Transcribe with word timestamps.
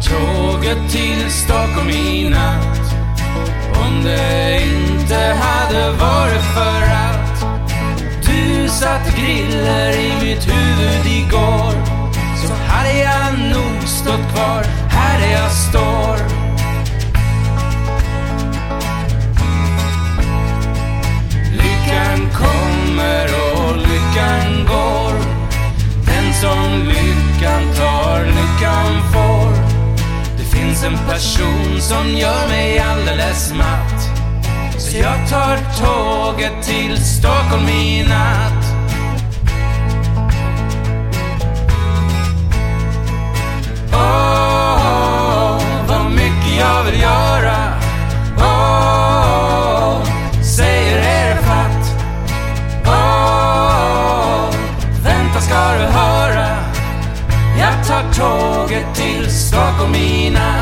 Tar 0.00 0.10
tåget 0.10 0.90
till 0.90 1.30
Stockholm 1.30 1.90
i 1.90 2.28
natt. 2.28 2.80
Om 3.74 4.04
det 4.04 4.62
inte 4.62 5.14
hade 5.14 5.90
varit 5.90 6.44
för 6.54 6.82
att 6.82 7.44
Du 8.26 8.68
satt 8.68 9.16
griller 9.16 9.92
i 9.92 10.12
mitt 10.24 10.48
huvud 10.48 11.06
igår 11.06 11.72
Så 12.46 12.54
hade 12.54 12.98
jag 12.98 13.38
nog 13.38 13.88
stått 13.88 14.34
kvar. 14.34 14.64
Här 14.90 15.20
där 15.20 15.32
jag 15.32 15.52
står 15.52 15.89
station 31.20 31.80
som 31.80 32.16
gör 32.16 32.48
mig 32.48 32.78
alldeles 32.78 33.52
matt. 33.52 34.10
Så 34.78 34.96
jag 34.96 35.28
tar 35.28 35.56
tåget 35.56 36.62
till 36.62 37.04
Stockholm 37.04 37.68
i 37.68 38.04
natt. 38.08 38.64
Åh, 43.92 45.62
vad 45.88 46.10
mycket 46.10 46.58
jag 46.58 46.84
vill 46.84 47.00
göra. 47.00 47.56
Åh, 48.38 50.02
säger 50.56 50.96
är 50.98 51.34
det 51.34 51.42
fatt? 51.42 52.04
Åh, 52.86 54.54
vänta 55.04 55.40
ska 55.40 55.72
du 55.72 55.84
höra? 55.84 56.56
Jag 57.58 57.86
tar 57.86 58.12
tåget 58.12 58.94
till 58.94 59.30
Stockholm 59.30 59.94
i 59.94 60.30
natt. 60.30 60.59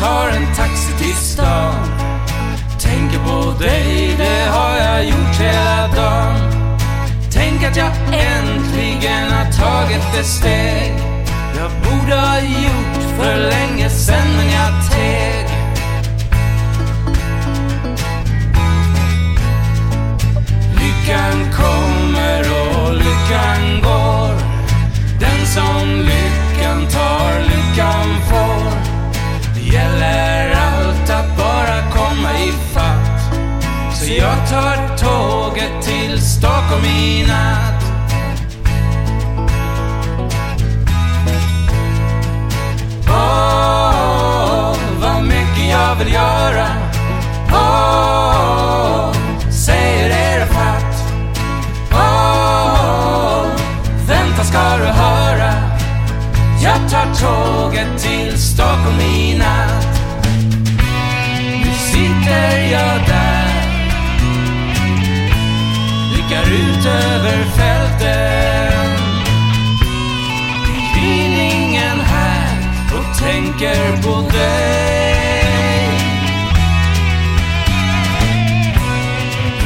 Tar 0.00 0.28
en 0.28 0.54
taxi 0.54 0.92
till 0.98 1.14
stan. 1.14 1.74
Tänker 2.80 3.18
på 3.18 3.64
dig, 3.64 4.14
det 4.18 4.50
har 4.50 4.76
jag 4.76 5.04
gjort 5.04 5.36
hela 5.40 5.88
dagen. 5.96 6.36
Tänk 7.32 7.64
att 7.64 7.76
jag 7.76 7.92
äntligen 8.12 9.32
har 9.32 9.52
tagit 9.52 10.14
ett 10.20 10.26
steg. 10.26 10.92
Jag 11.58 11.70
borde 11.84 12.14
ha 12.14 12.38
gjort 12.40 13.02
för 13.16 13.36
länge 13.36 13.90
sen 13.90 14.28
men 14.36 14.46
jag 14.46 14.70
jag 34.90 34.98
tar 34.98 35.08
tåget 35.08 35.82
till 35.82 36.20
Stockholm 36.20 36.84
i 36.84 37.26
natt. 37.28 37.84
Åh, 43.08 44.76
vad 45.00 45.22
mycket 45.22 45.70
jag 45.70 45.94
vill 45.94 46.12
göra. 46.12 46.66
Åh, 47.52 49.12
säger 49.50 50.10
era 50.10 50.46
fatt 50.46 51.12
Åh, 51.92 53.46
vänta 54.08 54.44
ska 54.44 54.76
du 54.76 54.84
höra. 54.84 55.52
Jag 56.62 56.90
tar 56.90 57.14
tåget 57.14 57.98
till 57.98 58.38
Stockholm 58.38 59.00
i 59.00 59.38
natt. 59.38 60.00
Nu 61.64 61.72
sitter 61.72 62.72
jag 62.72 63.08
där. 63.08 63.29
Ut 66.80 66.86
över 66.86 67.44
fälten. 67.44 68.90
Det 70.66 71.00
blir 71.00 71.40
ingen 71.40 72.00
här 72.00 72.56
och 72.98 73.18
tänker 73.18 74.02
på 74.02 74.30
dig. 74.30 75.10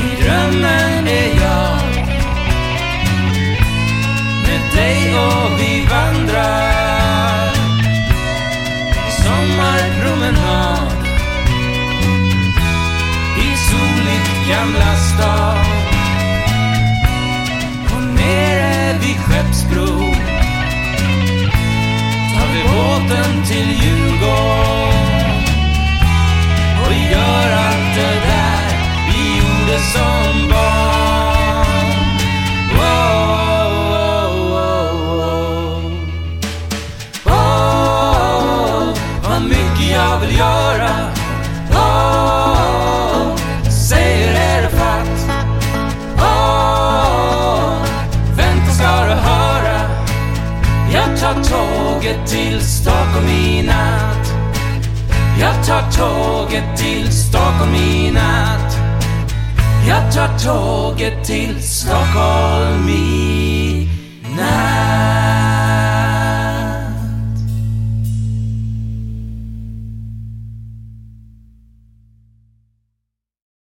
I 0.04 0.22
drömmen 0.22 1.08
är 1.08 1.42
jag 1.42 1.78
med 4.46 4.76
dig 4.76 5.14
och 5.18 5.60
vi 5.60 5.86
vandrar. 5.90 7.54
Sommarpromenad 9.22 10.92
i 13.38 13.56
soligt 13.56 14.48
Gamla 14.48 14.96
stad 14.96 15.53
Skeppsbro 19.54 19.86
tar 22.34 22.48
vi 22.52 22.62
båten 22.62 23.44
till 23.46 23.70
Djurgården? 23.70 24.53
Tåget 52.04 52.26
till 52.26 52.60
Stockholm 52.60 53.28
i 53.28 53.62
natt. 53.62 54.32
Jag 55.40 55.66
tar 55.66 55.90
tåget 55.90 56.76
till 56.76 57.12
Stockholm 57.12 57.74
i 57.74 58.10
natt. 58.10 58.76
Jag 59.88 60.12
tar 60.12 60.38
tåget 60.38 61.24
till 61.24 61.62
Stockholm 61.62 62.88
i 62.88 63.28
natt. 63.28 63.43